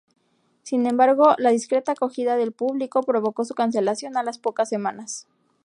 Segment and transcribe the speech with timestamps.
[0.63, 5.27] Sin embargo la discreta acogida del público provocó su cancelación a las pocas semanas.